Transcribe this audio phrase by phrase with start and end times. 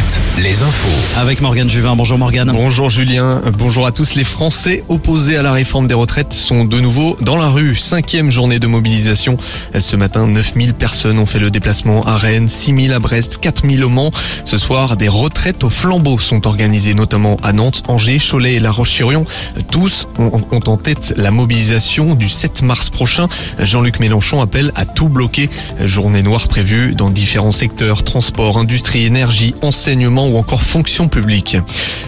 [0.00, 1.20] Alouette, les infos.
[1.20, 1.94] Avec Morgane Juvin.
[1.94, 2.50] Bonjour Morgane.
[2.52, 4.14] Bonjour Julien, bonjour à tous.
[4.14, 7.76] Les Français opposés à la réforme des retraites sont de nouveau dans la rue.
[7.76, 9.36] Cinquième journée de mobilisation.
[9.78, 13.88] Ce matin, 9000 personnes ont fait le déplacement à Rennes, 6000 à Brest, 4000 au
[13.88, 14.10] Mans.
[14.44, 18.70] Ce soir, des retraites au flambeau sont organisées, notamment à Nantes, Angers, Cholet et La
[18.70, 19.24] Roche-sur-Yon.
[19.70, 23.28] Tous ont ont en tête la mobilisation du 7 mars prochain.
[23.58, 25.50] Jean-Luc Mélenchon appelle à tout bloquer.
[25.84, 31.56] Journée noire prévue dans différents secteurs, transport, industrie, énergie, enseignement ou encore fonction publique.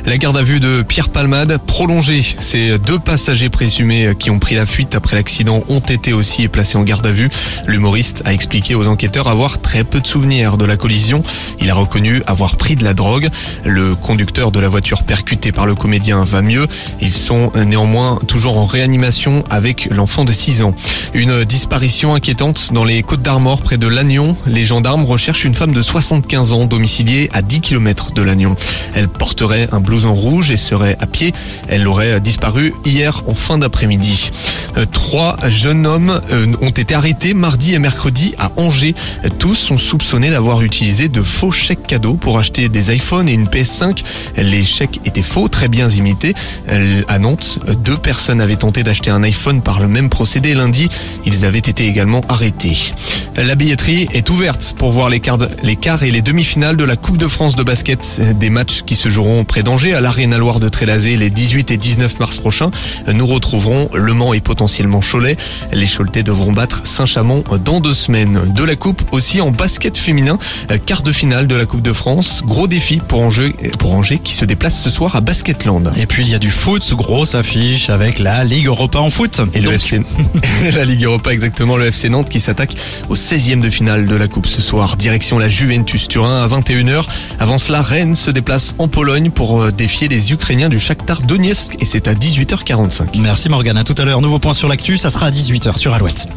[0.07, 2.23] La garde à vue de Pierre Palmade prolongée.
[2.39, 6.77] Ces deux passagers présumés qui ont pris la fuite après l'accident ont été aussi placés
[6.77, 7.29] en garde à vue.
[7.67, 11.23] L'humoriste a expliqué aux enquêteurs avoir très peu de souvenirs de la collision.
[11.61, 13.29] Il a reconnu avoir pris de la drogue.
[13.65, 16.67] Le conducteur de la voiture percutée par le comédien va mieux.
[17.01, 20.75] Ils sont néanmoins toujours en réanimation avec l'enfant de 6 ans.
[21.15, 24.37] Une disparition inquiétante dans les Côtes d'Armor près de Lannion.
[24.47, 28.55] Les gendarmes recherchent une femme de 75 ans domiciliée à 10 km de Lannion.
[28.95, 31.33] Elle porterait un blouson rouge et serait à pied.
[31.69, 34.31] Elle aurait disparu hier en fin d'après-midi.
[34.77, 38.95] Euh, Trois jeunes hommes euh, ont été arrêtés mardi et mercredi à Angers.
[39.39, 43.47] Tous sont soupçonnés d'avoir utilisé de faux chèques cadeaux pour acheter des iPhones et une
[43.47, 44.03] PS5.
[44.37, 46.35] Les chèques étaient faux, très bien imités.
[46.69, 50.89] Euh, À Nantes, deux personnes avaient tenté d'acheter un iPhone par le même procédé lundi.
[51.25, 52.93] Ils avaient été également arrêtés.
[53.37, 56.85] La billetterie est ouverte pour voir les quarts, de- les quarts et les demi-finales de
[56.85, 58.21] la Coupe de France de basket.
[58.39, 61.77] Des matchs qui se joueront près d'Angers à l'Arena Loire de Trélazé les 18 et
[61.77, 62.71] 19 mars prochains.
[63.13, 65.37] Nous retrouverons Le Mans et potentiellement Cholet.
[65.73, 68.53] Les Choletais devront battre Saint-Chamond dans deux semaines.
[68.55, 70.39] De la Coupe aussi en basket féminin.
[70.87, 72.43] Quart de finale de la Coupe de France.
[72.45, 75.91] Gros défi pour Angers, pour Angers qui se déplace ce soir à Basketland.
[75.97, 79.41] Et puis il y a du foot, grosse affiche avec la Ligue Europa en foot.
[79.55, 80.03] Et le FC,
[80.75, 82.75] la Ligue Europa exactement, le FC Nantes qui s'attaque
[83.09, 84.97] au 16e de finale de la Coupe ce soir.
[84.97, 87.05] Direction la Juventus Turin à 21h.
[87.43, 91.75] Avant cela, Rennes se déplace en Pologne pour euh, défier les Ukrainiens du Shakhtar Donetsk
[91.81, 93.19] et c'est à 18h45.
[93.19, 93.77] Merci Morgane.
[93.77, 94.21] À tout à l'heure.
[94.21, 94.97] Nouveau point sur l'actu.
[94.97, 96.29] Ça sera à 18h sur Alouette.